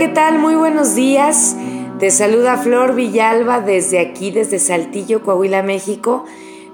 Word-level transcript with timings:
¿qué 0.00 0.08
tal? 0.08 0.38
Muy 0.38 0.54
buenos 0.54 0.94
días. 0.94 1.54
Te 1.98 2.10
saluda 2.10 2.56
Flor 2.56 2.94
Villalba 2.94 3.60
desde 3.60 3.98
aquí, 3.98 4.30
desde 4.30 4.58
Saltillo, 4.58 5.22
Coahuila, 5.22 5.62
México. 5.62 6.24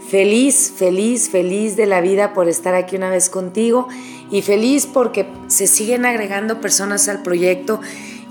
Feliz, 0.08 0.72
feliz, 0.76 1.28
feliz 1.28 1.74
de 1.74 1.86
la 1.86 2.00
vida 2.00 2.32
por 2.32 2.48
estar 2.48 2.76
aquí 2.76 2.94
una 2.94 3.10
vez 3.10 3.28
contigo 3.28 3.88
y 4.30 4.42
feliz 4.42 4.86
porque 4.86 5.26
se 5.48 5.66
siguen 5.66 6.06
agregando 6.06 6.60
personas 6.60 7.08
al 7.08 7.24
proyecto 7.24 7.80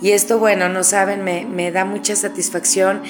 y 0.01 0.11
esto, 0.11 0.39
bueno, 0.39 0.69
no 0.69 0.81
saben, 0.85 1.25
me, 1.25 1.71
da 1.73 1.83
mucha 1.83 2.15
satisfacción 2.15 3.01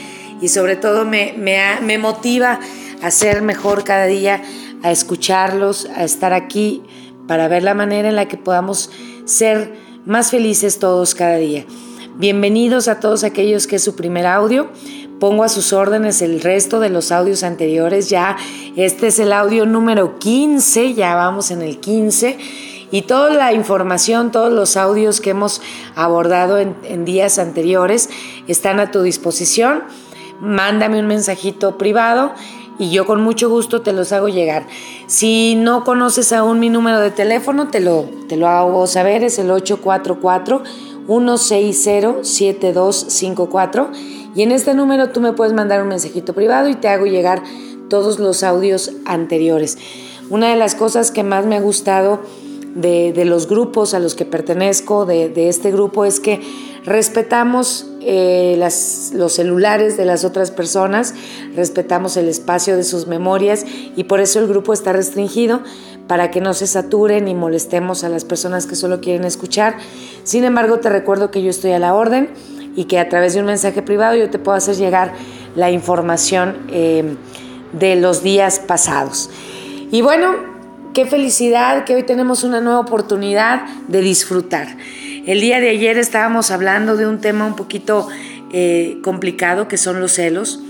y 0.42 0.48
sobre 0.48 0.78
todo 0.78 1.06
me, 1.06 1.36
me 1.38 1.98
motiva 2.00 2.60
a 3.04 3.12
ser 3.12 3.44
mejor 3.44 3.84
cada 3.84 4.08
día, 4.08 4.42
a 4.82 4.90
escucharlos, 4.92 5.88
a 5.96 6.04
estar 6.04 6.34
aquí 6.34 6.82
para 7.28 7.48
ver 7.48 7.62
la 7.62 7.76
manera 7.76 8.10
en 8.10 8.16
la 8.16 8.28
que 8.28 8.38
podamos 8.38 8.90
ser 9.26 9.86
más 10.06 10.32
felices 10.32 10.80
todos 10.80 11.16
cada 11.16 11.38
día. 11.38 11.66
Bienvenidos 12.18 12.88
a 12.88 13.02
todos 13.02 13.26
aquellos 13.26 13.68
que 13.68 13.76
es 13.76 13.84
su 13.84 13.94
primer 13.98 14.26
audio. 14.26 14.70
Pongo 15.20 15.44
a 15.44 15.50
sus 15.50 15.74
órdenes 15.74 16.22
el 16.22 16.40
resto 16.40 16.80
de 16.80 16.88
los 16.90 17.12
audios 17.12 17.44
anteriores. 17.44 18.10
Ya 18.10 18.38
este 18.78 19.08
es 19.08 19.20
el 19.20 19.34
audio 19.34 19.66
número 19.66 20.18
15, 20.18 20.94
ya 20.94 21.14
vamos 21.16 21.52
en 21.52 21.62
el 21.62 21.78
15. 21.82 22.38
Y 22.90 23.02
toda 23.02 23.32
la 23.32 23.52
información, 23.52 24.32
todos 24.32 24.54
los 24.54 24.78
audios 24.78 25.20
que 25.20 25.32
hemos 25.32 25.62
abordado 25.94 26.58
en, 26.58 27.04
días 27.04 27.38
anteriores 27.38 28.10
están 28.48 28.80
a 28.80 28.92
tu 28.92 29.02
disposición. 29.02 29.84
Mándame 30.40 31.02
un 31.02 31.08
mensajito 31.08 31.78
privado 31.78 32.32
y 32.80 32.92
yo 32.92 33.06
con 33.06 33.22
mucho 33.22 33.50
gusto 33.50 33.82
te 33.82 33.92
los 33.92 34.14
hago 34.14 34.30
llegar. 34.30 34.68
Si 35.08 35.56
no 35.56 35.84
conoces 35.84 36.32
aún 36.32 36.62
mi 36.62 36.70
número 36.70 37.02
de 37.02 37.12
teléfono, 37.12 37.68
te 37.68 37.82
lo, 37.82 38.06
te 38.30 38.38
lo 38.38 38.48
hago 38.48 38.88
saber, 38.88 39.22
es 39.22 39.38
el 39.38 39.52
844-160-7254 41.08 43.90
y 44.36 44.44
en 44.44 44.52
este 44.52 44.74
número 44.74 45.10
tú 45.10 45.22
me 45.22 45.34
puedes 45.34 45.54
mandar 45.54 45.82
un 45.82 45.88
mensajito 45.88 46.34
privado 46.34 46.70
y 46.70 46.76
te 46.76 46.88
hago 46.88 47.06
llegar 47.06 47.44
todos 47.90 48.20
los 48.20 48.44
audios 48.44 48.92
anteriores. 49.06 49.78
Una 50.30 50.50
de 50.50 50.56
las 50.56 50.76
cosas 50.76 51.12
que 51.12 51.24
más 51.24 51.46
me 51.46 51.56
ha 51.56 51.62
gustado 51.62 52.22
de, 52.76 53.26
los 53.26 53.48
grupos 53.48 53.94
a 53.94 54.00
los 54.00 54.16
que 54.16 54.26
pertenezco, 54.26 55.06
de, 55.06 55.30
de 55.30 55.50
este 55.50 55.72
grupo, 55.72 56.06
es 56.06 56.20
que 56.20 56.42
respetamos 56.84 57.88
eh, 58.08 58.56
los 58.58 59.34
celulares 59.34 59.98
de 59.98 60.06
las 60.06 60.24
otras 60.24 60.52
personas, 60.52 61.16
respetamos 61.56 62.18
el 62.18 62.28
espacio 62.28 62.78
de 62.78 62.84
sus 62.84 63.08
memorias 63.08 63.66
y 63.96 64.04
por 64.04 64.22
eso 64.22 64.40
el 64.40 64.48
grupo 64.48 64.74
está 64.74 64.94
restringido 64.94 65.62
para 66.08 66.30
que 66.30 66.40
no 66.40 66.54
se 66.54 66.68
saturen 66.68 67.28
y 67.28 67.34
molestemos 67.34 68.04
a 68.04 68.10
las 68.10 68.24
personas 68.24 68.68
que 68.68 68.76
solo 68.76 69.02
quieren 69.02 69.26
escuchar. 69.26 69.78
Sin 70.24 70.44
embargo, 70.44 70.80
te 70.80 70.90
recuerdo 70.90 71.32
que 71.32 71.42
yo 71.42 71.50
estoy 71.50 71.72
a 71.72 71.80
la 71.80 71.96
orden 71.96 72.30
y 72.76 72.86
que 72.86 73.00
a 73.00 73.10
través 73.10 73.34
de 73.34 73.40
un 73.40 73.48
mensaje 73.48 73.82
privado 73.82 74.16
yo 74.16 74.30
te 74.30 74.38
puedo 74.38 74.56
hacer 74.56 74.76
llegar 74.76 75.14
la 75.56 75.72
información 75.72 76.58
eh, 76.70 77.16
de 77.74 77.96
los 77.96 78.22
días 78.22 78.60
pasados. 78.60 79.32
Y 79.92 80.02
bueno, 80.02 80.36
qué 80.94 81.06
felicidad 81.06 81.86
que 81.86 81.96
hoy 81.96 82.04
tenemos 82.04 82.44
una 82.44 82.62
nueva 82.62 82.80
oportunidad 82.82 83.66
de 83.88 84.02
disfrutar. 84.02 84.68
El 85.26 85.42
día 85.42 85.60
de 85.60 85.70
ayer 85.70 85.98
estábamos 85.98 86.52
hablando 86.52 86.98
de 86.98 87.08
un 87.08 87.20
tema 87.20 87.48
un 87.48 87.56
poquito 87.56 88.08
eh, 88.54 89.00
complicado 89.02 89.68
que 89.68 89.78
son 89.78 90.00
los 90.00 90.12
celos 90.12 90.62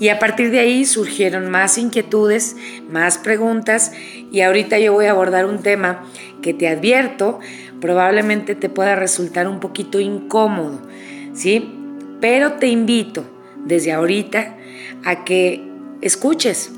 y 0.00 0.08
a 0.08 0.18
partir 0.18 0.50
de 0.50 0.60
ahí 0.60 0.86
surgieron 0.86 1.50
más 1.50 1.76
inquietudes, 1.76 2.56
más 2.90 3.18
preguntas 3.18 3.92
y 4.32 4.40
ahorita 4.40 4.78
yo 4.78 4.94
voy 4.94 5.06
a 5.06 5.10
abordar 5.10 5.44
un 5.44 5.58
tema 5.58 6.06
que 6.40 6.54
te 6.54 6.68
advierto 6.68 7.40
probablemente 7.82 8.54
te 8.54 8.70
pueda 8.70 8.96
resultar 8.96 9.46
un 9.46 9.60
poquito 9.60 10.00
incómodo, 10.00 10.80
¿sí? 11.34 11.74
Pero 12.18 12.54
te 12.54 12.68
invito 12.68 13.24
desde 13.66 13.92
ahorita 13.92 14.56
a 15.04 15.24
que 15.24 15.62
escuches, 16.00 16.72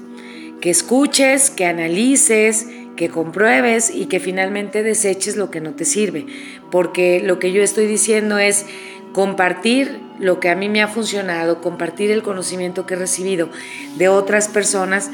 que 0.60 0.70
escuches, 0.70 1.50
que 1.50 1.64
analices, 1.64 2.66
que 3.00 3.08
compruebes 3.08 3.90
y 3.94 4.04
que 4.08 4.20
finalmente 4.20 4.82
deseches 4.82 5.38
lo 5.38 5.50
que 5.50 5.62
no 5.62 5.72
te 5.72 5.86
sirve. 5.86 6.26
Porque 6.70 7.22
lo 7.24 7.38
que 7.38 7.50
yo 7.50 7.62
estoy 7.62 7.86
diciendo 7.86 8.36
es 8.36 8.66
compartir 9.14 10.02
lo 10.18 10.38
que 10.38 10.50
a 10.50 10.54
mí 10.54 10.68
me 10.68 10.82
ha 10.82 10.86
funcionado, 10.86 11.62
compartir 11.62 12.10
el 12.10 12.22
conocimiento 12.22 12.84
que 12.84 12.92
he 12.92 12.98
recibido 12.98 13.48
de 13.96 14.08
otras 14.08 14.48
personas, 14.48 15.10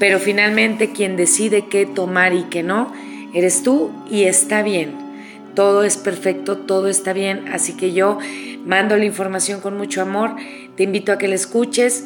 pero 0.00 0.18
finalmente 0.18 0.92
quien 0.92 1.18
decide 1.18 1.66
qué 1.66 1.84
tomar 1.84 2.32
y 2.32 2.44
qué 2.44 2.62
no, 2.62 2.90
eres 3.34 3.62
tú 3.62 3.90
y 4.10 4.24
está 4.24 4.62
bien. 4.62 4.94
Todo 5.54 5.84
es 5.84 5.98
perfecto, 5.98 6.56
todo 6.56 6.88
está 6.88 7.12
bien, 7.12 7.48
así 7.52 7.74
que 7.74 7.92
yo 7.92 8.18
mando 8.64 8.96
la 8.96 9.04
información 9.04 9.60
con 9.60 9.76
mucho 9.76 10.00
amor, 10.00 10.36
te 10.74 10.84
invito 10.84 11.12
a 11.12 11.18
que 11.18 11.28
la 11.28 11.34
escuches 11.34 12.04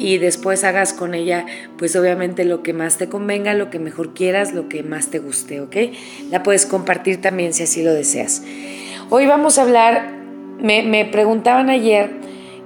y 0.00 0.16
después 0.16 0.64
hagas 0.64 0.94
con 0.94 1.14
ella 1.14 1.44
pues 1.76 1.94
obviamente 1.94 2.44
lo 2.44 2.62
que 2.62 2.72
más 2.72 2.96
te 2.96 3.08
convenga, 3.08 3.52
lo 3.52 3.68
que 3.68 3.78
mejor 3.78 4.14
quieras, 4.14 4.54
lo 4.54 4.68
que 4.68 4.82
más 4.82 5.08
te 5.08 5.18
guste, 5.18 5.60
¿ok? 5.60 5.76
La 6.30 6.42
puedes 6.42 6.64
compartir 6.64 7.20
también 7.20 7.52
si 7.52 7.64
así 7.64 7.82
lo 7.82 7.92
deseas. 7.92 8.42
Hoy 9.10 9.26
vamos 9.26 9.58
a 9.58 9.62
hablar, 9.62 10.12
me, 10.58 11.04
preguntaban 11.04 11.68
ayer 11.68 12.10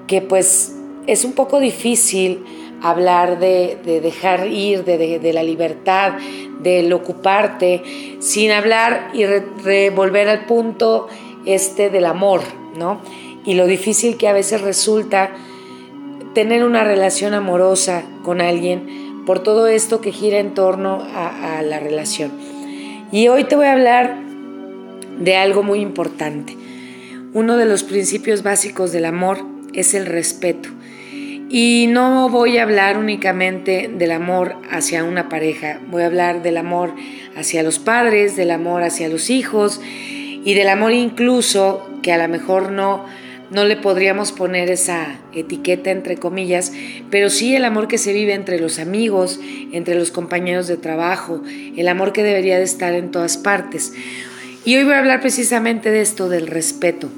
que 0.06 0.22
pues 0.22 0.76
es 1.08 1.24
un 1.24 1.32
poco 1.32 1.58
difícil 1.58 2.44
hablar 2.82 3.40
de, 3.40 3.78
dejar 3.84 4.46
ir, 4.46 4.84
de, 4.84 5.32
la 5.32 5.42
libertad, 5.42 6.12
del 6.60 6.92
ocuparte, 6.92 7.82
sin 8.20 8.52
hablar 8.52 9.10
y 9.12 9.24
revolver 9.26 10.28
al 10.28 10.46
punto 10.46 11.08
este 11.46 11.90
del 11.90 12.06
amor, 12.06 12.42
¿no? 12.78 13.00
Y 13.44 13.54
lo 13.54 13.66
difícil 13.66 14.16
que 14.16 14.28
a 14.28 14.32
veces 14.32 14.60
resulta 14.60 15.30
tener 16.34 16.64
una 16.64 16.84
relación 16.84 17.32
amorosa 17.32 18.02
con 18.22 18.40
alguien 18.40 19.22
por 19.24 19.42
todo 19.42 19.68
esto 19.68 20.00
que 20.00 20.12
gira 20.12 20.38
en 20.38 20.52
torno 20.54 21.02
a, 21.14 21.62
la 21.62 21.80
relación. 21.80 22.32
Y 23.10 23.28
hoy 23.28 23.44
te 23.44 23.56
voy 23.56 23.66
a 23.66 23.72
hablar 23.72 24.18
de 25.18 25.36
algo 25.36 25.62
muy 25.62 25.80
importante. 25.80 26.56
Uno 27.32 27.56
de 27.56 27.64
los 27.64 27.84
principios 27.84 28.42
básicos 28.42 28.92
del 28.92 29.06
amor 29.06 29.38
es 29.72 29.94
el 29.94 30.06
respeto. 30.06 30.68
Y 31.48 31.86
no 31.88 32.28
voy 32.28 32.58
a 32.58 32.64
hablar 32.64 32.98
únicamente 32.98 33.90
del 33.92 34.10
amor 34.10 34.56
hacia 34.70 35.04
una 35.04 35.28
pareja, 35.28 35.78
voy 35.88 36.02
a 36.02 36.06
hablar 36.06 36.42
del 36.42 36.56
amor 36.56 36.92
hacia 37.36 37.62
los 37.62 37.78
padres, 37.78 38.34
del 38.34 38.50
amor 38.50 38.82
hacia 38.82 39.08
los 39.08 39.30
hijos 39.30 39.80
y 40.44 40.54
del 40.54 40.68
amor 40.68 40.92
incluso 40.92 41.88
que 42.02 42.12
a 42.12 42.18
lo 42.18 42.28
mejor 42.28 42.72
no 42.72 43.04
no 43.50 43.64
le 43.64 43.76
podríamos 43.76 44.32
poner 44.32 44.70
esa 44.70 45.18
etiqueta 45.32 45.90
entre 45.90 46.16
comillas, 46.16 46.72
pero 47.10 47.30
sí 47.30 47.54
el 47.54 47.64
amor 47.64 47.88
que 47.88 47.98
se 47.98 48.12
vive 48.12 48.34
entre 48.34 48.58
los 48.58 48.78
amigos, 48.78 49.40
entre 49.72 49.94
los 49.94 50.10
compañeros 50.10 50.66
de 50.66 50.76
trabajo, 50.76 51.42
el 51.76 51.88
amor 51.88 52.12
que 52.12 52.22
debería 52.22 52.58
de 52.58 52.64
estar 52.64 52.94
en 52.94 53.10
todas 53.10 53.36
partes. 53.36 53.92
Y 54.64 54.76
hoy 54.76 54.84
voy 54.84 54.94
a 54.94 54.98
hablar 54.98 55.20
precisamente 55.20 55.90
de 55.90 56.00
esto, 56.00 56.28
del 56.28 56.46
respeto. 56.46 57.10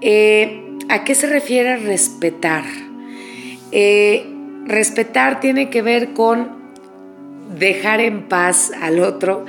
Eh, 0.00 0.64
¿A 0.88 1.04
qué 1.04 1.14
se 1.14 1.26
refiere 1.26 1.76
respetar? 1.76 2.64
Eh, 3.72 4.24
respetar 4.64 5.40
tiene 5.40 5.68
que 5.68 5.82
ver 5.82 6.14
con 6.14 6.56
dejar 7.58 8.00
en 8.00 8.28
paz 8.28 8.72
al 8.80 9.00
otro 9.00 9.44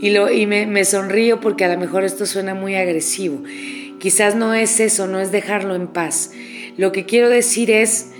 y, 0.00 0.10
lo, 0.10 0.26
me, 0.26 0.66
me 0.66 0.84
sonrío 0.84 1.40
porque 1.40 1.64
a 1.64 1.68
lo 1.68 1.78
mejor 1.78 2.04
esto 2.04 2.24
suena 2.24 2.54
muy 2.54 2.74
agresivo. 2.74 3.42
Quizás 3.98 4.36
no 4.36 4.54
es 4.54 4.80
eso, 4.80 5.06
no 5.06 5.20
es 5.20 5.32
dejarlo 5.32 5.74
en 5.74 5.88
paz. 5.88 6.30
Lo 6.76 6.92
que 6.92 7.04
quiero 7.04 7.28
decir 7.28 7.70
es, 7.70 8.12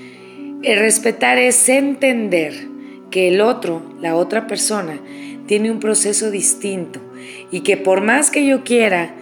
el 0.63 0.79
eh, 0.79 0.81
respetar 0.81 1.39
es 1.39 1.69
entender 1.69 2.53
que 3.11 3.29
el 3.29 3.41
otro, 3.41 3.83
la 4.01 4.17
otra 4.17 4.47
persona, 4.47 4.99
tiene 5.47 5.71
un 5.71 5.81
proceso 5.81 6.31
distinto 6.31 7.01
y 7.51 7.61
que 7.61 7.77
por 7.77 8.01
más 8.01 8.31
que 8.31 8.45
yo 8.45 8.65
quiera 8.65 9.15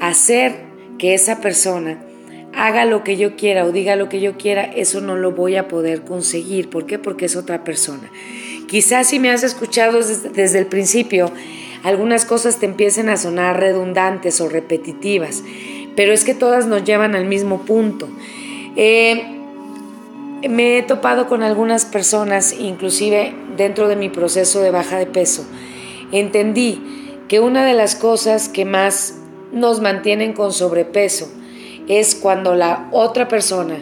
hacer 0.00 0.54
que 0.98 1.14
esa 1.14 1.40
persona 1.40 2.02
haga 2.54 2.84
lo 2.84 3.04
que 3.04 3.16
yo 3.16 3.36
quiera 3.36 3.64
o 3.64 3.70
diga 3.70 3.94
lo 3.94 4.08
que 4.08 4.20
yo 4.20 4.36
quiera, 4.36 4.64
eso 4.64 5.00
no 5.00 5.16
lo 5.16 5.32
voy 5.32 5.56
a 5.56 5.68
poder 5.68 6.02
conseguir. 6.02 6.70
¿Por 6.70 6.86
qué? 6.86 6.98
Porque 6.98 7.26
es 7.26 7.36
otra 7.36 7.62
persona. 7.62 8.10
Quizás 8.66 9.08
si 9.08 9.18
me 9.18 9.30
has 9.30 9.42
escuchado 9.42 9.98
desde, 9.98 10.30
desde 10.30 10.58
el 10.58 10.66
principio, 10.66 11.30
algunas 11.84 12.24
cosas 12.24 12.58
te 12.58 12.66
empiecen 12.66 13.08
a 13.08 13.16
sonar 13.16 13.60
redundantes 13.60 14.40
o 14.40 14.48
repetitivas 14.48 15.42
pero 16.00 16.14
es 16.14 16.24
que 16.24 16.32
todas 16.32 16.66
nos 16.66 16.82
llevan 16.82 17.14
al 17.14 17.26
mismo 17.26 17.66
punto. 17.66 18.08
Eh, 18.74 19.22
me 20.48 20.78
he 20.78 20.82
topado 20.82 21.26
con 21.26 21.42
algunas 21.42 21.84
personas, 21.84 22.54
inclusive 22.58 23.34
dentro 23.58 23.86
de 23.86 23.96
mi 23.96 24.08
proceso 24.08 24.62
de 24.62 24.70
baja 24.70 24.96
de 24.96 25.04
peso. 25.04 25.44
Entendí 26.10 26.80
que 27.28 27.38
una 27.38 27.66
de 27.66 27.74
las 27.74 27.96
cosas 27.96 28.48
que 28.48 28.64
más 28.64 29.16
nos 29.52 29.82
mantienen 29.82 30.32
con 30.32 30.54
sobrepeso 30.54 31.30
es 31.86 32.14
cuando 32.14 32.54
la 32.54 32.88
otra 32.92 33.28
persona, 33.28 33.76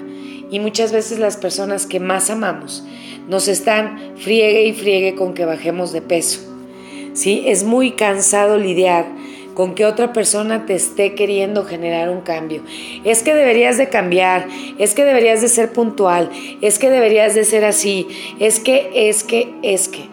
y 0.51 0.59
muchas 0.59 0.91
veces 0.91 1.21
las 1.21 1.37
personas 1.37 1.87
que 1.87 2.01
más 2.01 2.31
amamos, 2.31 2.83
nos 3.29 3.47
están 3.47 4.15
friegue 4.17 4.65
y 4.65 4.73
friegue 4.73 5.15
con 5.15 5.35
que 5.35 5.45
bajemos 5.45 5.93
de 5.93 6.03
peso. 6.03 6.41
¿Sí? 7.13 7.45
Es 7.47 7.63
muy 7.63 7.93
cansado 7.93 8.59
lidiar 8.59 9.07
con 9.59 9.75
que 9.75 9.85
otra 9.85 10.13
persona 10.13 10.67
te 10.67 10.77
esté 10.77 11.17
queriendo 11.17 11.65
generar 11.65 12.11
un 12.11 12.21
cambio. 12.21 12.63
Es 13.03 13.25
que 13.25 13.35
deberías 13.35 13.77
de 13.77 13.89
cambiar, 13.89 14.47
es 14.79 14.95
que 14.95 15.05
deberías 15.05 15.41
de 15.41 15.49
ser 15.49 15.73
puntual, 15.73 16.31
es 16.61 16.79
que 16.79 16.91
deberías 16.91 17.35
de 17.35 17.43
ser 17.43 17.65
así, 17.65 18.07
es 18.39 18.61
que, 18.61 18.89
es 18.95 19.25
que, 19.25 19.53
es 19.65 19.89
que. 19.89 20.05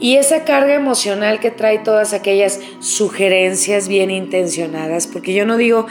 Y 0.00 0.16
esa 0.16 0.42
carga 0.42 0.74
emocional 0.74 1.38
que 1.38 1.52
trae 1.52 1.78
todas 1.78 2.12
aquellas 2.12 2.58
sugerencias 2.80 3.86
bien 3.86 4.10
intencionadas, 4.10 5.06
porque 5.06 5.32
yo 5.32 5.46
no 5.46 5.56
digo 5.56 5.86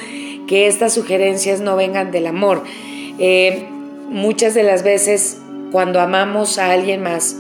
que 0.46 0.68
estas 0.68 0.94
sugerencias 0.94 1.62
no 1.62 1.78
vengan 1.78 2.12
del 2.12 2.28
amor. 2.28 2.66
Eh, 3.20 3.68
muchas 4.10 4.54
de 4.54 4.64
las 4.64 4.84
veces 4.84 5.38
cuando 5.72 6.02
amamos 6.02 6.58
a 6.58 6.72
alguien 6.72 7.04
más, 7.04 7.38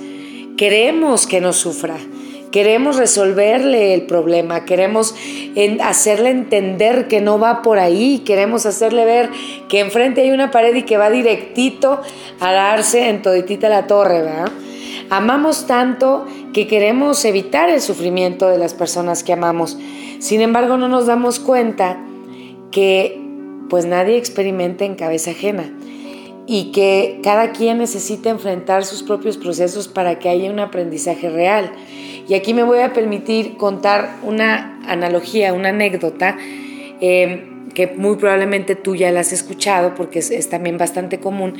queremos 0.55 1.27
que 1.27 1.41
no 1.41 1.51
sufra, 1.51 1.97
queremos 2.51 2.97
resolverle 2.97 3.93
el 3.93 4.03
problema, 4.03 4.65
queremos 4.65 5.15
hacerle 5.81 6.29
entender 6.29 7.07
que 7.07 7.21
no 7.21 7.39
va 7.39 7.61
por 7.61 7.79
ahí, 7.79 8.19
queremos 8.19 8.65
hacerle 8.65 9.05
ver 9.05 9.29
que 9.69 9.79
enfrente 9.79 10.21
hay 10.21 10.31
una 10.31 10.51
pared 10.51 10.75
y 10.75 10.83
que 10.83 10.97
va 10.97 11.09
directito 11.09 12.01
a 12.39 12.51
darse 12.51 13.09
en 13.09 13.21
toditita 13.21 13.69
la 13.69 13.87
torre, 13.87 14.21
¿verdad? 14.21 14.51
Amamos 15.09 15.67
tanto 15.67 16.25
que 16.53 16.67
queremos 16.67 17.23
evitar 17.25 17.69
el 17.69 17.81
sufrimiento 17.81 18.49
de 18.49 18.57
las 18.57 18.73
personas 18.73 19.23
que 19.23 19.33
amamos. 19.33 19.77
Sin 20.19 20.41
embargo, 20.41 20.77
no 20.77 20.87
nos 20.87 21.05
damos 21.05 21.39
cuenta 21.39 21.97
que 22.71 23.21
pues 23.69 23.85
nadie 23.85 24.17
experimenta 24.17 24.85
en 24.85 24.95
cabeza 24.95 25.31
ajena 25.31 25.71
y 26.47 26.71
que 26.71 27.19
cada 27.23 27.51
quien 27.51 27.77
necesita 27.77 28.29
enfrentar 28.29 28.85
sus 28.85 29.03
propios 29.03 29.37
procesos 29.37 29.87
para 29.87 30.17
que 30.17 30.29
haya 30.29 30.49
un 30.49 30.59
aprendizaje 30.59 31.29
real. 31.29 31.71
Y 32.27 32.33
aquí 32.33 32.53
me 32.53 32.63
voy 32.63 32.79
a 32.79 32.93
permitir 32.93 33.57
contar 33.57 34.15
una 34.23 34.79
analogía, 34.87 35.53
una 35.53 35.69
anécdota, 35.69 36.37
eh, 37.01 37.49
que 37.73 37.87
muy 37.87 38.15
probablemente 38.15 38.75
tú 38.75 38.95
ya 38.95 39.11
la 39.11 39.19
has 39.19 39.33
escuchado 39.33 39.93
porque 39.93 40.19
es 40.19 40.49
también 40.49 40.77
bastante 40.77 41.19
común, 41.19 41.55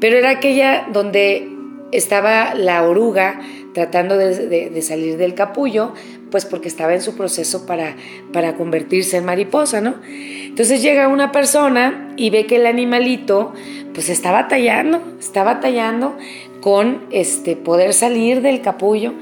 pero 0.00 0.16
era 0.16 0.30
aquella 0.30 0.86
donde 0.90 1.48
estaba 1.92 2.54
la 2.54 2.82
oruga 2.84 3.40
tratando 3.74 4.16
de, 4.16 4.82
salir 4.82 5.16
del 5.16 5.34
capullo, 5.34 5.92
pues 6.30 6.44
porque 6.44 6.68
estaba 6.68 6.94
en 6.94 7.02
su 7.02 7.16
proceso 7.16 7.66
para, 7.66 7.96
para 8.32 8.56
convertirse 8.56 9.16
en 9.16 9.24
mariposa, 9.24 9.80
¿no? 9.80 9.94
Entonces 10.06 10.82
llega 10.82 11.08
una 11.08 11.32
persona 11.32 12.12
y 12.16 12.30
ve 12.30 12.46
que 12.46 12.56
el 12.56 12.66
animalito, 12.66 13.52
pues 13.94 14.08
está 14.08 14.32
batallando, 14.32 15.02
está 15.18 15.42
batallando 15.42 16.16
con 16.60 17.04
este, 17.10 17.56
poder 17.56 17.92
salir 17.94 18.42
del 18.42 18.60
capullo 18.60 19.14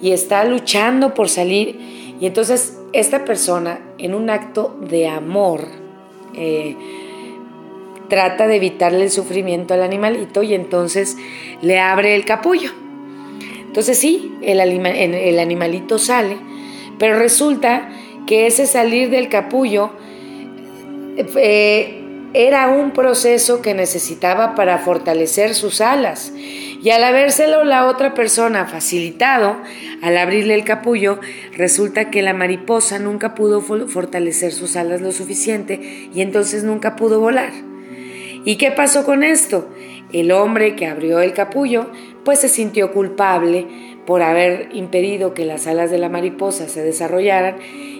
y 0.00 0.12
está 0.12 0.44
luchando 0.44 1.14
por 1.14 1.28
salir. 1.28 1.78
Y 2.20 2.26
entonces 2.26 2.78
esta 2.92 3.24
persona, 3.24 3.80
en 3.98 4.14
un 4.14 4.30
acto 4.30 4.78
de 4.88 5.08
amor, 5.08 5.66
eh, 6.34 6.76
trata 8.08 8.46
de 8.46 8.56
evitarle 8.56 9.04
el 9.04 9.10
sufrimiento 9.10 9.74
al 9.74 9.82
animalito 9.82 10.42
y 10.42 10.54
entonces 10.54 11.16
le 11.60 11.80
abre 11.80 12.14
el 12.14 12.24
capullo. 12.24 12.70
Entonces 13.66 13.98
sí, 13.98 14.32
el, 14.42 14.60
el 14.60 15.38
animalito 15.38 15.98
sale, 15.98 16.36
pero 16.98 17.18
resulta 17.18 17.88
que 18.26 18.46
ese 18.46 18.66
salir 18.66 19.10
del 19.10 19.28
capullo 19.28 19.90
eh, 21.16 22.00
era 22.34 22.68
un 22.68 22.90
proceso 22.90 23.62
que 23.62 23.74
necesitaba 23.74 24.54
para 24.56 24.78
fortalecer 24.78 25.54
sus 25.54 25.80
alas. 25.80 26.32
Y 26.82 26.90
al 26.90 27.04
habérselo 27.04 27.64
la 27.64 27.86
otra 27.86 28.12
persona 28.12 28.66
facilitado, 28.66 29.56
al 30.02 30.18
abrirle 30.18 30.54
el 30.54 30.64
capullo, 30.64 31.20
resulta 31.56 32.10
que 32.10 32.22
la 32.22 32.34
mariposa 32.34 32.98
nunca 32.98 33.34
pudo 33.34 33.60
fortalecer 33.60 34.52
sus 34.52 34.76
alas 34.76 35.00
lo 35.00 35.12
suficiente 35.12 36.10
y 36.12 36.20
entonces 36.20 36.64
nunca 36.64 36.96
pudo 36.96 37.20
volar. 37.20 37.52
¿Y 38.44 38.56
qué 38.56 38.70
pasó 38.70 39.04
con 39.04 39.22
esto? 39.22 39.70
El 40.12 40.30
hombre 40.32 40.76
que 40.76 40.86
abrió 40.86 41.20
el 41.20 41.32
capullo 41.32 41.90
pues 42.24 42.40
se 42.40 42.48
sintió 42.48 42.92
culpable 42.92 43.66
por 44.06 44.22
haber 44.22 44.68
impedido 44.72 45.34
que 45.34 45.44
las 45.44 45.66
alas 45.66 45.90
de 45.90 45.98
la 45.98 46.08
mariposa 46.08 46.68
se 46.68 46.82
desarrollaran 46.82 47.56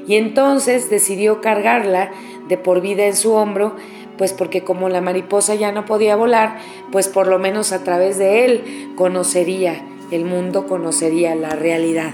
y 0.06 0.16
entonces 0.16 0.90
decidió 0.90 1.40
cargarla 1.40 2.10
de 2.48 2.58
por 2.58 2.80
vida 2.80 3.06
en 3.06 3.16
su 3.16 3.32
hombro, 3.32 3.74
pues 4.18 4.32
porque 4.32 4.62
como 4.62 4.88
la 4.88 5.00
mariposa 5.00 5.54
ya 5.54 5.72
no 5.72 5.86
podía 5.86 6.16
volar, 6.16 6.58
pues 6.92 7.08
por 7.08 7.26
lo 7.26 7.38
menos 7.38 7.72
a 7.72 7.82
través 7.82 8.18
de 8.18 8.44
él 8.44 8.92
conocería 8.96 9.84
el 10.10 10.24
mundo, 10.24 10.66
conocería 10.66 11.34
la 11.34 11.50
realidad. 11.50 12.12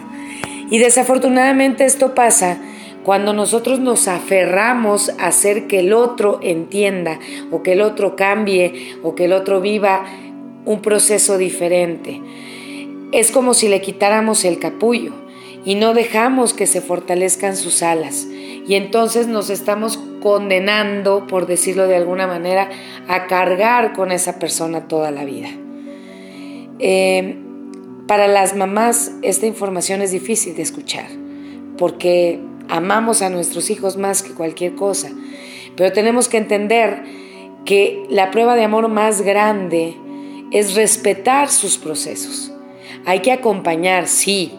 Y 0.70 0.78
desafortunadamente 0.78 1.84
esto 1.84 2.14
pasa 2.14 2.58
cuando 3.04 3.32
nosotros 3.32 3.80
nos 3.80 4.08
aferramos 4.08 5.10
a 5.18 5.28
hacer 5.28 5.66
que 5.66 5.80
el 5.80 5.92
otro 5.92 6.38
entienda 6.42 7.18
o 7.50 7.62
que 7.62 7.72
el 7.72 7.80
otro 7.80 8.14
cambie 8.14 8.94
o 9.02 9.14
que 9.14 9.24
el 9.24 9.32
otro 9.32 9.60
viva 9.60 10.04
un 10.64 10.80
proceso 10.80 11.38
diferente. 11.38 12.20
Es 13.12 13.30
como 13.30 13.54
si 13.54 13.68
le 13.68 13.80
quitáramos 13.80 14.44
el 14.44 14.58
capullo 14.58 15.12
y 15.64 15.74
no 15.74 15.94
dejamos 15.94 16.54
que 16.54 16.66
se 16.66 16.80
fortalezcan 16.80 17.56
sus 17.56 17.82
alas. 17.82 18.26
Y 18.66 18.74
entonces 18.74 19.26
nos 19.26 19.50
estamos 19.50 19.98
condenando, 20.22 21.26
por 21.26 21.46
decirlo 21.46 21.88
de 21.88 21.96
alguna 21.96 22.26
manera, 22.26 22.70
a 23.08 23.26
cargar 23.26 23.92
con 23.92 24.12
esa 24.12 24.38
persona 24.38 24.86
toda 24.86 25.10
la 25.10 25.24
vida. 25.24 25.48
Eh, 26.78 27.36
para 28.06 28.26
las 28.26 28.56
mamás 28.56 29.12
esta 29.22 29.46
información 29.46 30.02
es 30.02 30.12
difícil 30.12 30.56
de 30.56 30.62
escuchar, 30.62 31.06
porque 31.78 32.40
amamos 32.68 33.22
a 33.22 33.30
nuestros 33.30 33.70
hijos 33.70 33.96
más 33.96 34.22
que 34.22 34.32
cualquier 34.32 34.74
cosa, 34.74 35.10
pero 35.76 35.92
tenemos 35.92 36.28
que 36.28 36.38
entender 36.38 37.02
que 37.64 38.04
la 38.08 38.30
prueba 38.30 38.56
de 38.56 38.64
amor 38.64 38.88
más 38.88 39.22
grande 39.22 39.96
es 40.50 40.74
respetar 40.74 41.50
sus 41.50 41.78
procesos. 41.78 42.52
Hay 43.06 43.20
que 43.20 43.32
acompañar, 43.32 44.06
sí, 44.06 44.52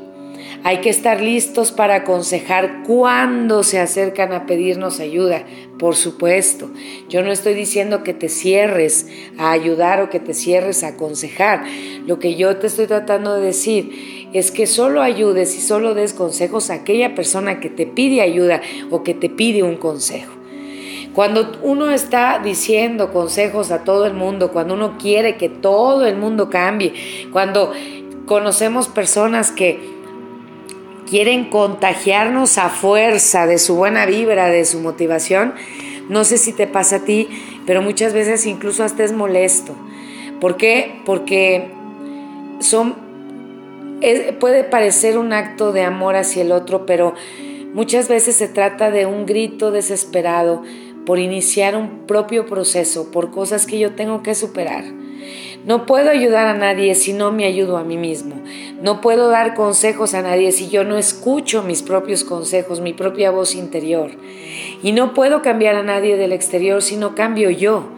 hay 0.63 0.77
que 0.77 0.89
estar 0.89 1.21
listos 1.21 1.71
para 1.71 1.95
aconsejar 1.95 2.83
cuando 2.83 3.63
se 3.63 3.79
acercan 3.79 4.31
a 4.31 4.45
pedirnos 4.45 4.99
ayuda, 4.99 5.43
por 5.79 5.95
supuesto. 5.95 6.69
Yo 7.09 7.23
no 7.23 7.31
estoy 7.31 7.55
diciendo 7.55 8.03
que 8.03 8.13
te 8.13 8.29
cierres 8.29 9.07
a 9.39 9.51
ayudar 9.51 10.01
o 10.01 10.09
que 10.11 10.19
te 10.19 10.35
cierres 10.35 10.83
a 10.83 10.89
aconsejar. 10.89 11.63
Lo 12.05 12.19
que 12.19 12.35
yo 12.35 12.57
te 12.57 12.67
estoy 12.67 12.85
tratando 12.85 13.35
de 13.35 13.47
decir 13.47 14.29
es 14.33 14.51
que 14.51 14.67
solo 14.67 15.01
ayudes 15.01 15.57
y 15.57 15.61
solo 15.61 15.95
des 15.95 16.13
consejos 16.13 16.69
a 16.69 16.75
aquella 16.75 17.15
persona 17.15 17.59
que 17.59 17.69
te 17.69 17.87
pide 17.87 18.21
ayuda 18.21 18.61
o 18.91 19.01
que 19.01 19.15
te 19.15 19.29
pide 19.29 19.63
un 19.63 19.77
consejo. 19.77 20.33
Cuando 21.15 21.59
uno 21.63 21.89
está 21.89 22.39
diciendo 22.41 23.11
consejos 23.11 23.71
a 23.71 23.83
todo 23.83 24.05
el 24.05 24.13
mundo, 24.13 24.51
cuando 24.51 24.75
uno 24.75 24.97
quiere 24.97 25.35
que 25.35 25.49
todo 25.49 26.05
el 26.05 26.15
mundo 26.15 26.49
cambie, 26.49 26.93
cuando 27.33 27.73
conocemos 28.25 28.87
personas 28.87 29.51
que 29.51 29.79
quieren 31.09 31.49
contagiarnos 31.49 32.57
a 32.57 32.69
fuerza 32.69 33.45
de 33.45 33.57
su 33.59 33.75
buena 33.75 34.05
vibra, 34.05 34.47
de 34.47 34.63
su 34.63 34.79
motivación, 34.79 35.53
no 36.07 36.23
sé 36.23 36.37
si 36.37 36.53
te 36.53 36.67
pasa 36.67 36.97
a 36.97 36.99
ti, 37.05 37.27
pero 37.65 37.81
muchas 37.81 38.13
veces 38.13 38.45
incluso 38.45 38.83
hasta 38.83 39.03
es 39.03 39.11
molesto. 39.11 39.75
¿Por 40.39 40.57
qué? 40.57 41.01
Porque 41.05 41.69
son, 42.59 42.95
puede 44.39 44.63
parecer 44.63 45.17
un 45.17 45.33
acto 45.33 45.71
de 45.71 45.83
amor 45.83 46.15
hacia 46.15 46.41
el 46.41 46.51
otro, 46.51 46.85
pero 46.85 47.13
muchas 47.73 48.07
veces 48.07 48.35
se 48.35 48.47
trata 48.47 48.89
de 48.89 49.05
un 49.05 49.25
grito 49.25 49.71
desesperado 49.71 50.63
por 51.05 51.19
iniciar 51.19 51.75
un 51.75 52.07
propio 52.07 52.45
proceso, 52.45 53.11
por 53.11 53.31
cosas 53.31 53.65
que 53.65 53.79
yo 53.79 53.95
tengo 53.95 54.23
que 54.23 54.35
superar. 54.35 54.83
No 55.65 55.85
puedo 55.85 56.09
ayudar 56.09 56.47
a 56.47 56.55
nadie 56.55 56.95
si 56.95 57.13
no 57.13 57.31
me 57.31 57.45
ayudo 57.45 57.77
a 57.77 57.83
mí 57.83 57.97
mismo. 57.97 58.41
No 58.81 58.99
puedo 58.99 59.29
dar 59.29 59.53
consejos 59.53 60.15
a 60.15 60.23
nadie 60.23 60.51
si 60.51 60.69
yo 60.69 60.83
no 60.83 60.97
escucho 60.97 61.61
mis 61.61 61.83
propios 61.83 62.23
consejos, 62.23 62.81
mi 62.81 62.93
propia 62.93 63.29
voz 63.29 63.53
interior. 63.53 64.11
Y 64.81 64.91
no 64.91 65.13
puedo 65.13 65.43
cambiar 65.43 65.75
a 65.75 65.83
nadie 65.83 66.17
del 66.17 66.31
exterior 66.31 66.81
si 66.81 66.97
no 66.97 67.13
cambio 67.13 67.51
yo. 67.51 67.89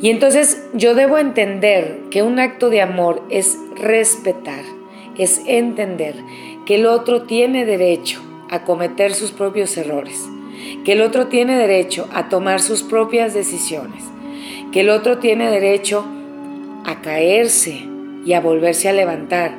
Y 0.00 0.10
entonces 0.10 0.62
yo 0.72 0.94
debo 0.94 1.18
entender 1.18 2.00
que 2.10 2.22
un 2.22 2.38
acto 2.38 2.70
de 2.70 2.80
amor 2.80 3.22
es 3.30 3.58
respetar, 3.76 4.64
es 5.18 5.42
entender 5.46 6.14
que 6.66 6.76
el 6.76 6.86
otro 6.86 7.22
tiene 7.22 7.64
derecho 7.66 8.20
a 8.50 8.64
cometer 8.64 9.14
sus 9.14 9.32
propios 9.32 9.76
errores, 9.76 10.26
que 10.84 10.92
el 10.92 11.02
otro 11.02 11.28
tiene 11.28 11.56
derecho 11.56 12.08
a 12.12 12.28
tomar 12.28 12.60
sus 12.60 12.82
propias 12.82 13.34
decisiones, 13.34 14.04
que 14.72 14.80
el 14.80 14.90
otro 14.90 15.18
tiene 15.18 15.50
derecho 15.50 16.04
a 16.84 17.00
caerse 17.00 17.82
y 18.24 18.32
a 18.32 18.40
volverse 18.40 18.88
a 18.88 18.92
levantar. 18.92 19.58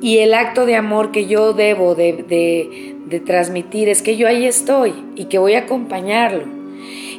Y 0.00 0.18
el 0.18 0.34
acto 0.34 0.66
de 0.66 0.76
amor 0.76 1.12
que 1.12 1.26
yo 1.26 1.52
debo 1.52 1.94
de, 1.94 2.94
transmitir 3.24 3.88
es 3.88 4.02
que 4.02 4.16
yo 4.16 4.26
ahí 4.26 4.44
estoy 4.44 4.92
y 5.14 5.26
que 5.26 5.38
voy 5.38 5.54
a 5.54 5.60
acompañarlo. 5.60 6.44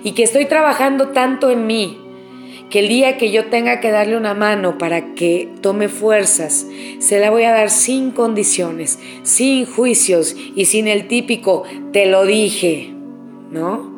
Y 0.04 0.12
que 0.12 0.24
estoy 0.24 0.46
trabajando 0.46 1.10
tanto 1.10 1.50
en 1.50 1.66
mí 1.66 1.98
que 2.70 2.80
el 2.80 2.88
día 2.88 3.18
que 3.18 3.32
yo 3.32 3.46
tenga 3.46 3.80
que 3.80 3.92
darle 3.92 4.18
una 4.18 4.34
mano 4.34 4.78
para 4.78 5.16
que 5.16 5.50
tome 5.62 5.88
fuerzas, 5.88 6.68
se 7.00 7.20
la 7.20 7.32
voy 7.32 7.44
a 7.44 7.52
dar 7.52 7.70
sin 7.70 8.12
condiciones, 8.12 9.00
sin 9.24 9.66
juicios 9.66 10.36
y 10.56 10.66
sin 10.66 10.88
el 10.88 11.08
típico 11.08 11.64
te 11.92 12.06
lo 12.06 12.26
dije, 12.26 12.94
¿no? 13.52 13.96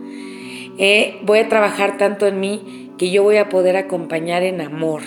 Eh, 0.77 1.19
voy 1.23 1.39
a 1.39 1.49
trabajar 1.49 1.97
tanto 1.97 2.27
en 2.27 2.39
mí 2.39 2.86
que 2.97 3.11
yo 3.11 3.23
voy 3.23 3.37
a 3.37 3.49
poder 3.49 3.77
acompañar 3.77 4.43
en 4.43 4.61
amor, 4.61 5.01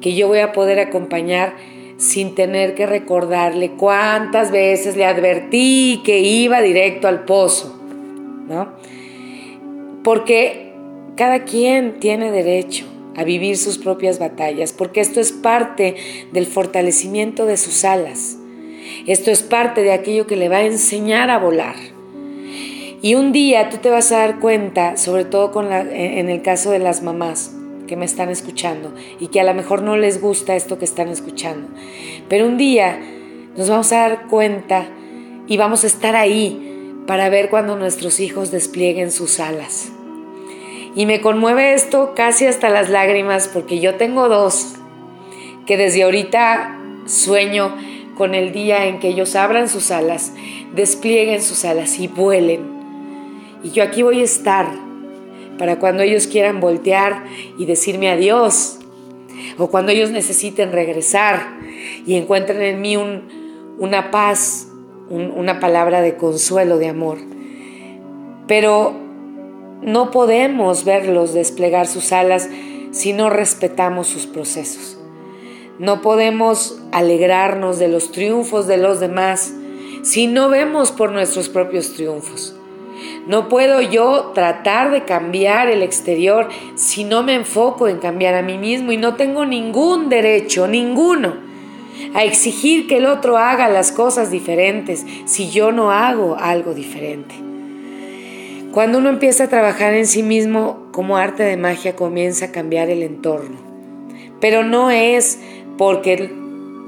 que 0.00 0.14
yo 0.14 0.28
voy 0.28 0.40
a 0.40 0.52
poder 0.52 0.80
acompañar 0.80 1.54
sin 1.98 2.34
tener 2.34 2.74
que 2.74 2.86
recordarle 2.86 3.72
cuántas 3.72 4.50
veces 4.50 4.96
le 4.96 5.04
advertí 5.04 6.00
que 6.04 6.20
iba 6.20 6.60
directo 6.60 7.08
al 7.08 7.24
pozo, 7.24 7.78
¿no? 8.48 8.68
Porque 10.04 10.72
cada 11.16 11.44
quien 11.44 11.98
tiene 11.98 12.30
derecho 12.30 12.86
a 13.16 13.24
vivir 13.24 13.56
sus 13.56 13.78
propias 13.78 14.20
batallas, 14.20 14.72
porque 14.72 15.00
esto 15.00 15.20
es 15.20 15.32
parte 15.32 15.96
del 16.32 16.46
fortalecimiento 16.46 17.46
de 17.46 17.56
sus 17.56 17.84
alas. 17.84 18.38
Esto 19.08 19.32
es 19.32 19.42
parte 19.42 19.82
de 19.82 19.92
aquello 19.92 20.28
que 20.28 20.36
le 20.36 20.48
va 20.48 20.58
a 20.58 20.66
enseñar 20.66 21.30
a 21.30 21.38
volar. 21.38 21.74
Y 23.00 23.14
un 23.14 23.32
día 23.32 23.70
tú 23.70 23.76
te 23.78 23.90
vas 23.90 24.10
a 24.10 24.18
dar 24.18 24.40
cuenta, 24.40 24.96
sobre 24.96 25.24
todo 25.24 25.52
en 25.62 26.28
el 26.28 26.42
caso 26.42 26.70
de 26.70 26.80
las 26.80 27.02
mamás, 27.02 27.52
que 27.86 27.96
me 27.96 28.04
están 28.04 28.28
escuchando 28.28 28.92
y 29.18 29.28
que 29.28 29.40
a 29.40 29.44
lo 29.44 29.54
mejor 29.54 29.82
no 29.82 29.96
les 29.96 30.20
gusta 30.20 30.54
esto 30.56 30.78
que 30.78 30.84
están 30.84 31.08
escuchando. 31.08 31.68
Pero 32.28 32.46
un 32.46 32.56
día 32.56 33.00
nos 33.56 33.68
vamos 33.68 33.92
a 33.92 34.00
dar 34.00 34.26
cuenta 34.26 34.86
y 35.48 35.56
vamos 35.56 35.84
a 35.84 35.86
estar 35.86 36.14
ahí 36.14 36.94
para 37.06 37.28
ver 37.30 37.50
cuando 37.50 37.76
nuestros 37.76 38.20
hijos 38.20 38.50
desplieguen 38.50 39.10
sus 39.10 39.40
alas. 39.40 39.90
Y 40.94 41.06
me 41.06 41.20
conmueve 41.20 41.74
esto 41.74 42.12
casi 42.14 42.46
hasta 42.46 42.68
las 42.68 42.90
lágrimas 42.90 43.48
porque 43.48 43.80
yo 43.80 43.94
tengo 43.94 44.28
dos 44.28 44.74
que 45.66 45.76
desde 45.76 46.02
ahorita 46.02 46.78
sueño 47.06 47.74
con 48.16 48.34
el 48.34 48.52
día 48.52 48.86
en 48.86 48.98
que 48.98 49.08
ellos 49.08 49.36
abran 49.36 49.68
sus 49.68 49.90
alas, 49.90 50.32
desplieguen 50.74 51.40
sus 51.40 51.64
alas 51.64 51.98
y 51.98 52.08
vuelen. 52.08 52.77
Y 53.62 53.70
yo 53.70 53.82
aquí 53.82 54.02
voy 54.02 54.20
a 54.20 54.24
estar 54.24 54.68
para 55.58 55.78
cuando 55.78 56.02
ellos 56.02 56.26
quieran 56.26 56.60
voltear 56.60 57.24
y 57.58 57.66
decirme 57.66 58.10
adiós, 58.10 58.78
o 59.58 59.68
cuando 59.68 59.92
ellos 59.92 60.10
necesiten 60.10 60.72
regresar 60.72 61.58
y 62.06 62.14
encuentren 62.14 62.62
en 62.62 62.80
mí 62.80 62.96
una 63.78 64.10
paz, 64.10 64.68
una 65.10 65.60
palabra 65.60 66.00
de 66.00 66.16
consuelo, 66.16 66.78
de 66.78 66.88
amor. 66.88 67.18
Pero 68.46 68.94
no 69.82 70.10
podemos 70.10 70.84
verlos 70.84 71.34
desplegar 71.34 71.86
sus 71.86 72.12
alas 72.12 72.48
si 72.90 73.12
no 73.12 73.30
respetamos 73.30 74.06
sus 74.06 74.26
procesos. 74.26 74.98
No 75.78 76.02
podemos 76.02 76.80
alegrarnos 76.90 77.78
de 77.78 77.88
los 77.88 78.10
triunfos 78.10 78.66
de 78.66 78.78
los 78.78 78.98
demás 78.98 79.52
si 80.02 80.26
no 80.26 80.48
vemos 80.48 80.90
por 80.90 81.12
nuestros 81.12 81.48
propios 81.48 81.92
triunfos. 81.92 82.57
No 83.26 83.48
puedo 83.48 83.80
yo 83.80 84.32
tratar 84.34 84.90
de 84.90 85.04
cambiar 85.04 85.68
el 85.68 85.82
exterior 85.82 86.48
si 86.74 87.04
no 87.04 87.22
me 87.22 87.34
enfoco 87.34 87.88
en 87.88 87.98
cambiar 87.98 88.34
a 88.34 88.42
mí 88.42 88.58
mismo 88.58 88.92
y 88.92 88.96
no 88.96 89.14
tengo 89.14 89.44
ningún 89.46 90.08
derecho, 90.08 90.66
ninguno, 90.66 91.34
a 92.14 92.24
exigir 92.24 92.86
que 92.86 92.98
el 92.98 93.06
otro 93.06 93.38
haga 93.38 93.68
las 93.68 93.92
cosas 93.92 94.30
diferentes 94.30 95.04
si 95.26 95.50
yo 95.50 95.72
no 95.72 95.92
hago 95.92 96.36
algo 96.38 96.74
diferente. 96.74 97.34
Cuando 98.72 98.98
uno 98.98 99.08
empieza 99.08 99.44
a 99.44 99.48
trabajar 99.48 99.94
en 99.94 100.06
sí 100.06 100.22
mismo 100.22 100.88
como 100.92 101.16
arte 101.16 101.42
de 101.42 101.56
magia 101.56 101.96
comienza 101.96 102.46
a 102.46 102.52
cambiar 102.52 102.90
el 102.90 103.02
entorno. 103.02 103.56
Pero 104.40 104.62
no 104.62 104.90
es 104.90 105.40
porque 105.76 106.32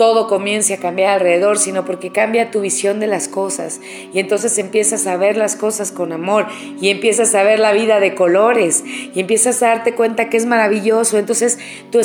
todo 0.00 0.28
comience 0.28 0.72
a 0.72 0.78
cambiar 0.78 1.10
alrededor, 1.10 1.58
sino 1.58 1.84
porque 1.84 2.10
cambia 2.10 2.50
tu 2.50 2.62
visión 2.62 3.00
de 3.00 3.06
las 3.06 3.28
cosas. 3.28 3.82
Y 4.14 4.18
entonces 4.18 4.56
empiezas 4.56 5.06
a 5.06 5.18
ver 5.18 5.36
las 5.36 5.56
cosas 5.56 5.92
con 5.92 6.12
amor 6.12 6.46
y 6.80 6.88
empiezas 6.88 7.34
a 7.34 7.42
ver 7.42 7.58
la 7.58 7.74
vida 7.74 8.00
de 8.00 8.14
colores 8.14 8.82
y 9.14 9.20
empiezas 9.20 9.62
a 9.62 9.66
darte 9.66 9.94
cuenta 9.94 10.30
que 10.30 10.38
es 10.38 10.46
maravilloso. 10.46 11.18
Entonces 11.18 11.58
tu 11.90 12.00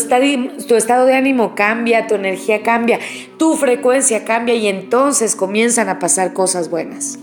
tu 0.68 0.76
estado 0.76 1.06
de 1.06 1.14
ánimo 1.14 1.56
cambia, 1.56 2.06
tu 2.06 2.16
energía 2.16 2.64
cambia, 2.64 3.00
tu 3.38 3.56
frecuencia 3.56 4.26
cambia 4.26 4.56
y 4.56 4.68
entonces 4.68 5.38
comienzan 5.38 5.88
a 5.88 5.98
pasar 5.98 6.34
cosas 6.34 6.70
buenas. 6.70 7.18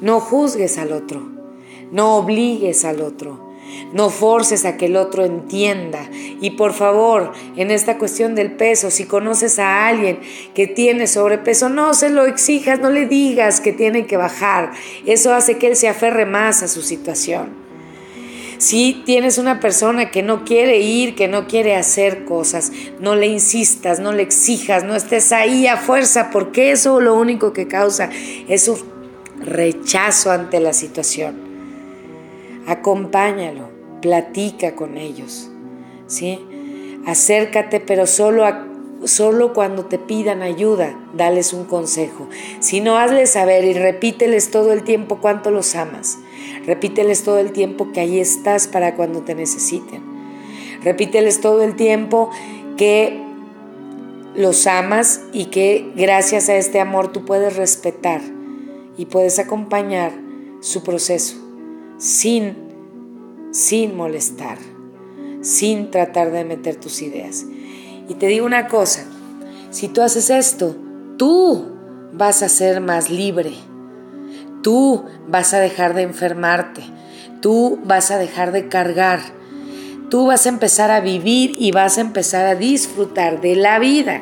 No 0.00 0.20
juzgues 0.20 0.78
al 0.78 0.92
otro, 0.92 1.28
no 1.90 2.18
obligues 2.18 2.84
al 2.84 3.00
otro. 3.00 3.43
No 3.92 4.10
forces 4.10 4.64
a 4.64 4.76
que 4.76 4.86
el 4.86 4.96
otro 4.96 5.24
entienda. 5.24 6.08
Y 6.40 6.50
por 6.50 6.72
favor, 6.72 7.32
en 7.56 7.70
esta 7.70 7.98
cuestión 7.98 8.34
del 8.34 8.52
peso, 8.52 8.90
si 8.90 9.04
conoces 9.04 9.58
a 9.58 9.86
alguien 9.86 10.18
que 10.54 10.66
tiene 10.66 11.06
sobrepeso, 11.06 11.68
no 11.68 11.94
se 11.94 12.10
lo 12.10 12.26
exijas, 12.26 12.80
no 12.80 12.90
le 12.90 13.06
digas 13.06 13.60
que 13.60 13.72
tiene 13.72 14.06
que 14.06 14.16
bajar. 14.16 14.72
Eso 15.06 15.32
hace 15.32 15.58
que 15.58 15.68
él 15.68 15.76
se 15.76 15.88
aferre 15.88 16.26
más 16.26 16.62
a 16.62 16.68
su 16.68 16.82
situación. 16.82 17.64
Si 18.58 19.02
tienes 19.04 19.38
una 19.38 19.60
persona 19.60 20.10
que 20.10 20.22
no 20.22 20.44
quiere 20.44 20.78
ir, 20.78 21.14
que 21.14 21.28
no 21.28 21.46
quiere 21.46 21.76
hacer 21.76 22.24
cosas, 22.24 22.72
no 23.00 23.14
le 23.14 23.26
insistas, 23.26 24.00
no 24.00 24.12
le 24.12 24.22
exijas, 24.22 24.84
no 24.84 24.94
estés 24.94 25.32
ahí 25.32 25.66
a 25.66 25.76
fuerza, 25.76 26.30
porque 26.30 26.70
eso 26.70 27.00
lo 27.00 27.14
único 27.14 27.52
que 27.52 27.68
causa 27.68 28.10
es 28.48 28.62
su 28.62 28.82
rechazo 29.40 30.30
ante 30.30 30.60
la 30.60 30.72
situación 30.72 31.43
acompáñalo, 32.66 33.68
platica 34.00 34.74
con 34.74 34.96
ellos, 34.96 35.50
¿sí? 36.06 36.38
Acércate, 37.06 37.80
pero 37.80 38.06
solo, 38.06 38.44
solo 39.04 39.52
cuando 39.52 39.84
te 39.86 39.98
pidan 39.98 40.42
ayuda, 40.42 40.98
dales 41.14 41.52
un 41.52 41.64
consejo. 41.64 42.28
Si 42.60 42.80
no, 42.80 42.96
hazles 42.96 43.30
saber 43.30 43.64
y 43.64 43.74
repíteles 43.74 44.50
todo 44.50 44.72
el 44.72 44.84
tiempo 44.84 45.18
cuánto 45.20 45.50
los 45.50 45.74
amas. 45.74 46.18
Repíteles 46.66 47.22
todo 47.22 47.38
el 47.38 47.52
tiempo 47.52 47.92
que 47.92 48.00
ahí 48.00 48.18
estás 48.18 48.68
para 48.68 48.94
cuando 48.94 49.20
te 49.20 49.34
necesiten. 49.34 50.02
Repíteles 50.82 51.40
todo 51.40 51.62
el 51.62 51.76
tiempo 51.76 52.30
que 52.76 53.22
los 54.34 54.66
amas 54.66 55.20
y 55.32 55.46
que 55.46 55.90
gracias 55.94 56.48
a 56.48 56.56
este 56.56 56.80
amor 56.80 57.12
tú 57.12 57.24
puedes 57.24 57.56
respetar 57.56 58.20
y 58.96 59.06
puedes 59.06 59.38
acompañar 59.38 60.12
su 60.60 60.82
proceso 60.82 61.43
sin, 62.04 62.54
sin 63.50 63.96
molestar, 63.96 64.58
sin 65.40 65.90
tratar 65.90 66.32
de 66.32 66.44
meter 66.44 66.76
tus 66.76 67.00
ideas. 67.00 67.46
Y 68.10 68.14
te 68.14 68.26
digo 68.26 68.44
una 68.44 68.68
cosa, 68.68 69.06
si 69.70 69.88
tú 69.88 70.02
haces 70.02 70.28
esto, 70.28 70.76
tú 71.16 71.64
vas 72.12 72.42
a 72.42 72.50
ser 72.50 72.82
más 72.82 73.08
libre, 73.08 73.54
tú 74.62 75.02
vas 75.28 75.54
a 75.54 75.60
dejar 75.60 75.94
de 75.94 76.02
enfermarte, 76.02 76.82
tú 77.40 77.80
vas 77.84 78.10
a 78.10 78.18
dejar 78.18 78.52
de 78.52 78.68
cargar, 78.68 79.20
tú 80.10 80.26
vas 80.26 80.44
a 80.44 80.50
empezar 80.50 80.90
a 80.90 81.00
vivir 81.00 81.54
y 81.58 81.72
vas 81.72 81.96
a 81.96 82.02
empezar 82.02 82.44
a 82.44 82.54
disfrutar 82.54 83.40
de 83.40 83.56
la 83.56 83.78
vida. 83.78 84.20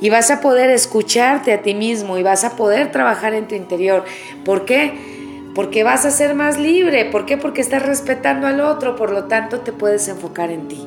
Y 0.00 0.10
vas 0.10 0.32
a 0.32 0.40
poder 0.40 0.70
escucharte 0.70 1.52
a 1.52 1.62
ti 1.62 1.74
mismo 1.74 2.18
y 2.18 2.24
vas 2.24 2.42
a 2.42 2.56
poder 2.56 2.90
trabajar 2.90 3.34
en 3.34 3.46
tu 3.46 3.54
interior. 3.54 4.04
¿Por 4.44 4.64
qué? 4.64 5.17
Porque 5.58 5.82
vas 5.82 6.04
a 6.04 6.12
ser 6.12 6.36
más 6.36 6.56
libre. 6.56 7.04
¿Por 7.04 7.26
qué? 7.26 7.36
Porque 7.36 7.60
estás 7.60 7.82
respetando 7.82 8.46
al 8.46 8.60
otro, 8.60 8.94
por 8.94 9.10
lo 9.10 9.24
tanto 9.24 9.58
te 9.58 9.72
puedes 9.72 10.06
enfocar 10.06 10.52
en 10.52 10.68
ti. 10.68 10.86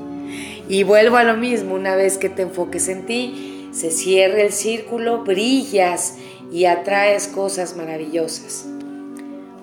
Y 0.70 0.84
vuelvo 0.84 1.18
a 1.18 1.26
lo 1.26 1.36
mismo, 1.36 1.76
una 1.76 1.98
vez 1.98 2.18
que 2.18 2.30
te 2.30 2.44
enfoques 2.44 2.88
en 2.88 3.06
ti, 3.06 3.68
se 3.74 3.92
cierra 3.92 4.40
el 4.44 4.54
círculo, 4.54 5.26
brillas 5.26 6.16
y 6.54 6.68
atraes 6.68 7.28
cosas 7.28 7.76
maravillosas. 7.76 8.66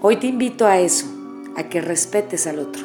Hoy 0.02 0.16
te 0.16 0.26
invito 0.26 0.66
a 0.66 0.78
eso, 0.78 1.06
a 1.56 1.70
que 1.70 1.80
respetes 1.80 2.46
al 2.46 2.58
otro. 2.58 2.82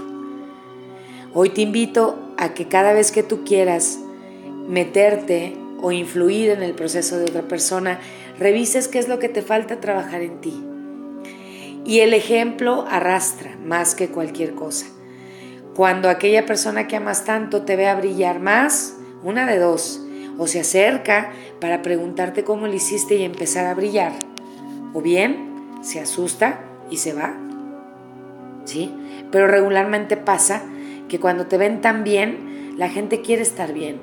Hoy 1.33 1.49
te 1.49 1.59
invito 1.59 2.17
a 2.37 2.53
que 2.53 2.69
cada 2.69 2.93
vez 2.93 3.11
que 3.11 3.23
tú 3.23 3.43
quieras 3.43 3.99
meterte 4.69 5.57
o 5.81 5.91
influir 5.91 6.51
en 6.51 6.63
el 6.63 6.73
proceso 6.73 7.17
de 7.17 7.25
otra 7.25 7.41
persona, 7.41 7.99
revises 8.39 8.87
qué 8.87 8.99
es 8.99 9.09
lo 9.09 9.19
que 9.19 9.27
te 9.27 9.41
falta 9.41 9.81
trabajar 9.81 10.21
en 10.21 10.39
ti 10.39 10.63
y 11.85 11.99
el 11.99 12.13
ejemplo 12.13 12.85
arrastra 12.89 13.57
más 13.63 13.95
que 13.95 14.09
cualquier 14.09 14.53
cosa. 14.55 14.85
Cuando 15.75 16.09
aquella 16.09 16.45
persona 16.45 16.87
que 16.87 16.95
amas 16.95 17.25
tanto 17.25 17.63
te 17.63 17.75
ve 17.75 17.87
a 17.87 17.95
brillar 17.95 18.39
más, 18.39 18.95
una 19.23 19.45
de 19.45 19.57
dos, 19.57 20.01
o 20.37 20.47
se 20.47 20.59
acerca 20.59 21.31
para 21.59 21.81
preguntarte 21.81 22.43
cómo 22.43 22.67
le 22.67 22.75
hiciste 22.75 23.15
y 23.15 23.23
empezar 23.23 23.65
a 23.65 23.73
brillar, 23.73 24.13
o 24.93 25.01
bien 25.01 25.79
se 25.81 25.99
asusta 25.99 26.59
y 26.89 26.97
se 26.97 27.13
va. 27.13 27.35
¿Sí? 28.65 28.93
Pero 29.31 29.47
regularmente 29.47 30.15
pasa 30.15 30.63
que 31.09 31.19
cuando 31.19 31.47
te 31.47 31.57
ven 31.57 31.81
tan 31.81 32.03
bien, 32.03 32.75
la 32.77 32.89
gente 32.89 33.21
quiere 33.21 33.41
estar 33.41 33.73
bien 33.73 33.99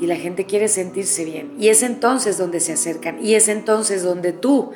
y 0.00 0.06
la 0.06 0.16
gente 0.16 0.44
quiere 0.44 0.68
sentirse 0.68 1.24
bien. 1.24 1.54
Y 1.58 1.68
es 1.68 1.82
entonces 1.82 2.36
donde 2.36 2.60
se 2.60 2.72
acercan 2.72 3.24
y 3.24 3.34
es 3.34 3.48
entonces 3.48 4.02
donde 4.02 4.32
tú, 4.32 4.72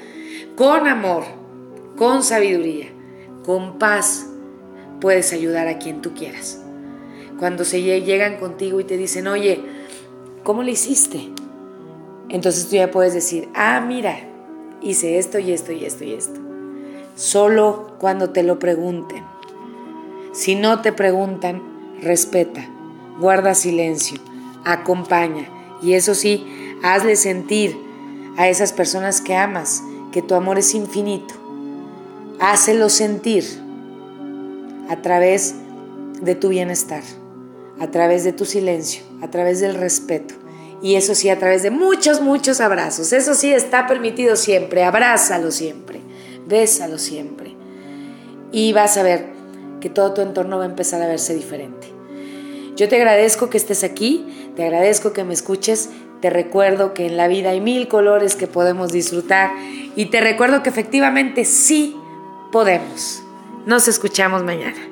con 0.56 0.86
amor, 0.86 1.24
con 2.00 2.22
sabiduría, 2.22 2.86
con 3.44 3.78
paz, 3.78 4.26
puedes 5.02 5.34
ayudar 5.34 5.68
a 5.68 5.76
quien 5.76 6.00
tú 6.00 6.14
quieras. 6.14 6.58
cuando 7.38 7.62
se 7.66 7.82
llegan 7.82 8.38
contigo 8.38 8.80
y 8.80 8.84
te 8.84 8.96
dicen, 8.96 9.26
oye, 9.26 9.60
¿cómo 10.42 10.62
le 10.62 10.72
hiciste? 10.72 11.28
Entonces 12.30 12.70
tú 12.70 12.76
ya 12.76 12.90
puedes 12.90 13.12
decir, 13.12 13.50
ah, 13.54 13.84
mira, 13.86 14.16
hice 14.80 15.18
esto 15.18 15.38
y 15.38 15.52
esto 15.52 15.72
y 15.72 15.84
esto 15.84 16.04
y 16.04 16.14
esto. 16.14 16.40
Solo 17.16 17.96
cuando 17.98 18.30
te 18.30 18.44
lo 18.44 18.58
pregunten. 18.58 19.22
Si 20.32 20.54
no 20.54 20.80
te 20.80 20.94
preguntan, 20.94 21.60
respeta, 22.00 22.66
guarda 23.18 23.54
silencio, 23.54 24.18
acompaña 24.64 25.50
y 25.82 25.92
eso 25.92 26.14
sí, 26.14 26.46
hazle 26.82 27.16
sentir 27.16 27.78
a 28.38 28.48
esas 28.48 28.72
personas 28.72 29.20
que 29.20 29.36
amas 29.36 29.82
que 30.12 30.22
tu 30.22 30.34
amor 30.34 30.58
es 30.58 30.74
infinito. 30.74 31.39
Hácelo 32.40 32.88
sentir 32.88 33.44
a 34.88 34.96
través 35.02 35.54
de 36.22 36.34
tu 36.34 36.48
bienestar, 36.48 37.02
a 37.78 37.90
través 37.90 38.24
de 38.24 38.32
tu 38.32 38.46
silencio, 38.46 39.02
a 39.22 39.30
través 39.30 39.60
del 39.60 39.74
respeto. 39.74 40.34
Y 40.82 40.94
eso 40.94 41.14
sí, 41.14 41.28
a 41.28 41.38
través 41.38 41.62
de 41.62 41.70
muchos, 41.70 42.22
muchos 42.22 42.62
abrazos. 42.62 43.12
Eso 43.12 43.34
sí, 43.34 43.52
está 43.52 43.86
permitido 43.86 44.36
siempre. 44.36 44.84
Abrázalo 44.84 45.50
siempre. 45.50 46.00
Bésalo 46.46 46.96
siempre. 46.98 47.54
Y 48.52 48.72
vas 48.72 48.96
a 48.96 49.02
ver 49.02 49.26
que 49.80 49.90
todo 49.90 50.14
tu 50.14 50.22
entorno 50.22 50.56
va 50.56 50.64
a 50.64 50.68
empezar 50.68 51.02
a 51.02 51.06
verse 51.06 51.34
diferente. 51.34 51.88
Yo 52.74 52.88
te 52.88 52.96
agradezco 52.96 53.50
que 53.50 53.58
estés 53.58 53.84
aquí, 53.84 54.26
te 54.56 54.64
agradezco 54.64 55.12
que 55.12 55.24
me 55.24 55.34
escuches, 55.34 55.90
te 56.22 56.30
recuerdo 56.30 56.94
que 56.94 57.06
en 57.06 57.18
la 57.18 57.28
vida 57.28 57.50
hay 57.50 57.60
mil 57.60 57.88
colores 57.88 58.34
que 58.34 58.46
podemos 58.46 58.92
disfrutar 58.92 59.50
y 59.96 60.06
te 60.06 60.22
recuerdo 60.22 60.62
que 60.62 60.70
efectivamente 60.70 61.44
sí 61.44 61.96
podemos. 62.50 63.22
Nos 63.66 63.88
escuchamos 63.88 64.42
mañana. 64.42 64.89